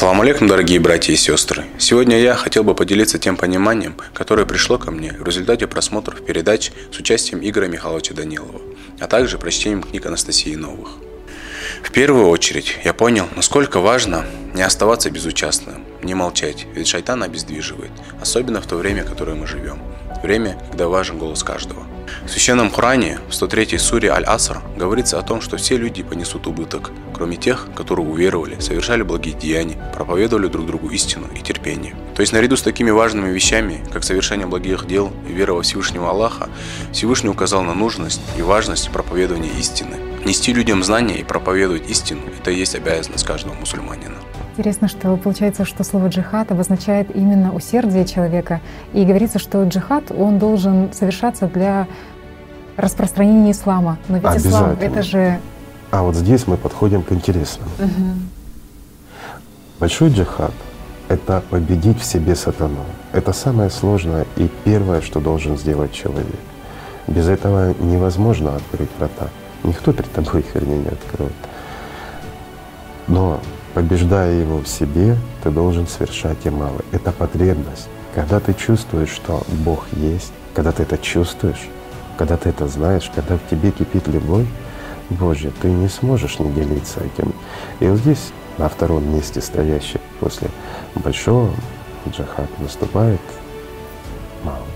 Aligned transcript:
Салам 0.00 0.22
алейкум, 0.22 0.48
дорогие 0.48 0.80
братья 0.80 1.12
и 1.12 1.16
сестры. 1.16 1.66
Сегодня 1.78 2.18
я 2.18 2.34
хотел 2.34 2.64
бы 2.64 2.74
поделиться 2.74 3.18
тем 3.18 3.36
пониманием, 3.36 3.96
которое 4.14 4.46
пришло 4.46 4.78
ко 4.78 4.90
мне 4.90 5.12
в 5.12 5.26
результате 5.26 5.66
просмотров 5.66 6.24
передач 6.24 6.72
с 6.90 6.98
участием 6.98 7.40
Игоря 7.42 7.66
Михайловича 7.66 8.14
Данилова, 8.14 8.62
а 8.98 9.06
также 9.06 9.36
прочтением 9.36 9.82
книг 9.82 10.06
Анастасии 10.06 10.54
Новых. 10.54 10.88
В 11.82 11.92
первую 11.92 12.28
очередь 12.28 12.78
я 12.82 12.94
понял, 12.94 13.28
насколько 13.36 13.80
важно 13.80 14.24
не 14.54 14.62
оставаться 14.62 15.10
безучастным, 15.10 15.84
не 16.02 16.14
молчать, 16.14 16.66
ведь 16.74 16.88
шайтан 16.88 17.22
обездвиживает, 17.22 17.92
особенно 18.22 18.62
в 18.62 18.66
то 18.66 18.76
время, 18.76 19.04
в 19.04 19.10
которое 19.10 19.34
мы 19.34 19.46
живем. 19.46 19.80
Время, 20.22 20.58
когда 20.70 20.88
важен 20.88 21.18
голос 21.18 21.44
каждого. 21.44 21.89
В 22.24 22.30
Священном 22.30 22.70
Хуране, 22.70 23.18
в 23.28 23.34
103 23.34 23.78
суре 23.78 24.10
Аль-Аср, 24.10 24.60
говорится 24.76 25.18
о 25.18 25.22
том, 25.22 25.40
что 25.40 25.56
все 25.56 25.76
люди 25.76 26.02
понесут 26.02 26.46
убыток, 26.46 26.90
кроме 27.14 27.36
тех, 27.36 27.68
которые 27.74 28.06
уверовали, 28.06 28.58
совершали 28.60 29.02
благие 29.02 29.34
деяния, 29.34 29.78
проповедовали 29.94 30.48
друг 30.48 30.66
другу 30.66 30.90
истину 30.90 31.26
и 31.34 31.40
терпение. 31.40 31.94
То 32.14 32.22
есть 32.22 32.32
наряду 32.32 32.56
с 32.56 32.62
такими 32.62 32.90
важными 32.90 33.30
вещами, 33.30 33.84
как 33.92 34.04
совершение 34.04 34.46
благих 34.46 34.86
дел 34.86 35.12
и 35.28 35.32
вера 35.32 35.52
во 35.52 35.62
Всевышнего 35.62 36.10
Аллаха, 36.10 36.48
Всевышний 36.92 37.30
указал 37.30 37.62
на 37.62 37.74
нужность 37.74 38.20
и 38.38 38.42
важность 38.42 38.90
проповедования 38.90 39.50
истины. 39.58 39.96
Нести 40.24 40.52
людям 40.52 40.82
знания 40.82 41.18
и 41.18 41.24
проповедовать 41.24 41.88
истину– 41.90 42.22
это 42.40 42.50
и 42.50 42.56
есть 42.56 42.74
обязанность 42.74 43.26
каждого 43.26 43.54
мусульманина. 43.54 44.16
Интересно, 44.60 44.88
что 44.88 45.16
получается, 45.16 45.64
что 45.64 45.84
слово 45.84 46.08
джихад 46.08 46.52
обозначает 46.52 47.16
именно 47.16 47.54
усердие 47.54 48.04
человека. 48.04 48.60
И 48.92 49.06
говорится, 49.06 49.38
что 49.38 49.64
джихад, 49.64 50.12
он 50.12 50.38
должен 50.38 50.92
совершаться 50.92 51.46
для 51.46 51.86
распространения 52.76 53.52
ислама. 53.52 53.96
Но 54.08 54.18
ведь 54.18 54.36
ислам— 54.36 54.76
это 54.82 55.02
же... 55.02 55.40
А 55.90 56.02
вот 56.02 56.14
здесь 56.14 56.46
мы 56.46 56.58
подходим 56.58 57.02
к 57.02 57.10
интересному. 57.10 57.70
Угу. 57.78 58.04
Большой 59.78 60.10
джихад— 60.10 60.52
это 61.08 61.42
победить 61.48 61.98
в 61.98 62.04
себе 62.04 62.36
сатану. 62.36 62.84
Это 63.14 63.32
самое 63.32 63.70
сложное 63.70 64.26
и 64.36 64.50
первое, 64.64 65.00
что 65.00 65.20
должен 65.20 65.56
сделать 65.56 65.92
человек. 65.94 66.36
Без 67.06 67.28
этого 67.28 67.74
невозможно 67.80 68.56
открыть 68.56 68.90
врата. 68.98 69.28
Никто 69.64 69.94
перед 69.94 70.12
тобой 70.12 70.42
их, 70.42 70.54
вернее, 70.54 70.80
не 70.80 70.88
откроет. 70.88 71.32
Но 73.08 73.40
побеждая 73.74 74.34
его 74.34 74.58
в 74.58 74.68
себе, 74.68 75.16
ты 75.42 75.50
должен 75.50 75.86
совершать 75.86 76.38
и 76.44 76.50
мало. 76.50 76.80
Это 76.92 77.12
потребность. 77.12 77.88
Когда 78.14 78.40
ты 78.40 78.54
чувствуешь, 78.54 79.10
что 79.10 79.42
Бог 79.64 79.86
есть, 79.92 80.32
когда 80.54 80.72
ты 80.72 80.82
это 80.82 80.98
чувствуешь, 80.98 81.68
когда 82.18 82.36
ты 82.36 82.48
это 82.50 82.66
знаешь, 82.68 83.10
когда 83.14 83.36
в 83.36 83.50
тебе 83.50 83.70
кипит 83.70 84.08
любовь 84.08 84.46
Божья, 85.10 85.52
ты 85.62 85.68
не 85.68 85.88
сможешь 85.88 86.38
не 86.38 86.52
делиться 86.52 87.00
этим. 87.00 87.32
И 87.78 87.86
вот 87.86 87.98
здесь, 87.98 88.32
на 88.58 88.68
втором 88.68 89.12
месте 89.14 89.40
стоящий 89.40 90.00
после 90.18 90.48
большого 90.94 91.50
джихада, 92.08 92.48
наступает 92.58 93.20
мало. 94.42 94.66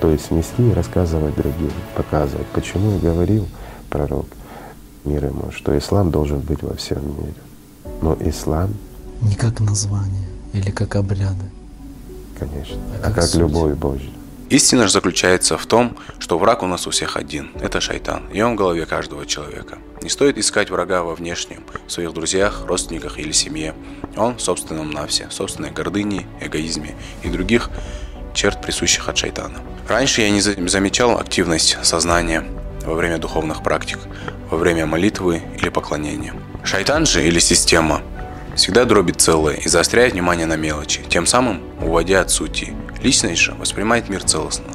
То 0.00 0.10
есть 0.10 0.30
нести 0.30 0.70
и 0.70 0.74
рассказывать 0.74 1.34
другим, 1.36 1.72
показывать. 1.94 2.46
Почему 2.48 2.96
и 2.96 3.00
говорил 3.00 3.46
пророк 3.88 4.26
мир 5.04 5.24
ему, 5.26 5.50
что 5.50 5.76
ислам 5.76 6.10
должен 6.10 6.40
быть 6.40 6.62
во 6.62 6.74
всем 6.74 7.02
мире. 7.18 7.34
Но 8.02 8.16
ислам 8.20 8.74
не 9.22 9.36
как 9.36 9.60
название 9.60 10.28
или 10.52 10.70
как 10.70 10.96
обряды. 10.96 11.50
Конечно, 12.38 12.76
а, 13.02 13.08
а 13.08 13.12
как, 13.12 13.24
как 13.24 13.34
любовь 13.34 13.74
Божья. 13.74 14.10
Истина 14.50 14.86
же 14.86 14.92
заключается 14.92 15.56
в 15.56 15.64
том, 15.64 15.96
что 16.18 16.38
враг 16.38 16.62
у 16.62 16.66
нас 16.66 16.86
у 16.86 16.90
всех 16.90 17.16
один– 17.16 17.52
это 17.62 17.80
шайтан, 17.80 18.24
и 18.34 18.42
он 18.42 18.52
в 18.52 18.56
голове 18.56 18.84
каждого 18.84 19.24
человека. 19.24 19.78
Не 20.02 20.10
стоит 20.10 20.36
искать 20.36 20.68
врага 20.68 21.04
во 21.04 21.14
внешнем, 21.14 21.64
в 21.86 21.90
своих 21.90 22.12
друзьях, 22.12 22.64
родственниках 22.66 23.18
или 23.18 23.32
семье. 23.32 23.74
Он 24.14 24.36
в 24.36 24.42
собственном 24.42 24.90
навсе, 24.90 25.28
в 25.28 25.32
собственной 25.32 25.70
гордыне, 25.70 26.26
эгоизме 26.40 26.96
и 27.22 27.30
других 27.30 27.70
черт, 28.34 28.60
присущих 28.60 29.08
от 29.08 29.16
шайтана. 29.16 29.58
Раньше 29.88 30.20
я 30.20 30.28
не 30.28 30.40
замечал 30.40 31.18
активность 31.18 31.78
сознания 31.82 32.44
во 32.84 32.94
время 32.94 33.16
духовных 33.16 33.62
практик, 33.62 34.00
во 34.52 34.58
время 34.58 34.84
молитвы 34.84 35.40
или 35.58 35.70
поклонения. 35.70 36.34
Шайтан 36.62 37.06
же 37.06 37.26
или 37.26 37.38
система 37.38 38.02
всегда 38.54 38.84
дробит 38.84 39.18
целое 39.18 39.54
и 39.54 39.66
заостряет 39.66 40.12
внимание 40.12 40.44
на 40.44 40.56
мелочи, 40.56 41.00
тем 41.08 41.24
самым 41.24 41.62
уводя 41.80 42.20
от 42.20 42.30
сути. 42.30 42.74
Личность 43.02 43.40
же 43.40 43.52
воспринимает 43.54 44.10
мир 44.10 44.22
целостно. 44.22 44.66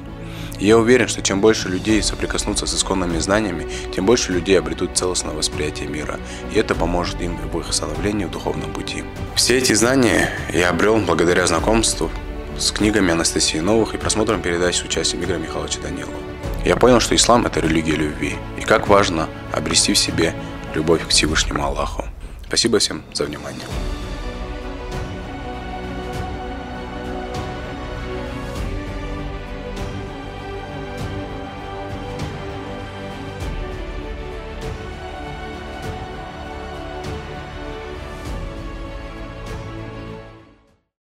И 0.60 0.66
я 0.66 0.80
уверен, 0.80 1.08
что 1.08 1.22
чем 1.22 1.42
больше 1.42 1.70
людей 1.70 2.02
соприкоснутся 2.02 2.66
с 2.66 2.74
исконными 2.74 3.20
знаниями, 3.20 3.68
тем 3.94 4.08
больше 4.08 4.32
людей 4.32 4.58
обретут 4.58 4.98
целостное 4.98 5.36
восприятие 5.36 5.88
мира, 5.88 6.20
и 6.52 6.58
это 6.58 6.74
поможет 6.74 7.22
им 7.22 7.38
в 7.38 7.60
их 7.60 7.72
становлении 7.72 8.26
в 8.26 8.32
духовном 8.32 8.74
пути. 8.74 9.04
Все 9.36 9.60
эти 9.60 9.74
знания 9.74 10.32
я 10.52 10.72
обрел 10.72 10.98
благодаря 10.98 11.46
знакомству 11.46 12.10
с 12.58 12.72
книгами 12.72 13.12
Анастасии 13.12 13.60
Новых 13.60 13.94
и 13.94 14.00
просмотром 14.00 14.42
передач 14.42 14.78
с 14.78 14.84
участием 14.84 15.24
Игоря 15.24 15.38
Михайловича 15.38 15.82
Данилова. 15.82 16.18
Я 16.68 16.76
понял, 16.76 17.00
что 17.00 17.16
ислам– 17.16 17.46
это 17.46 17.62
религия 17.62 17.96
любви, 17.96 18.36
и 18.58 18.62
как 18.62 18.90
важно 18.90 19.30
обрести 19.54 19.94
в 19.94 19.98
себе 19.98 20.36
любовь 20.76 21.02
к 21.06 21.08
Всевышнему 21.12 21.64
Аллаху. 21.64 22.04
Спасибо 22.46 22.80
всем 22.80 23.04
за 23.14 23.24
внимание. 23.24 23.64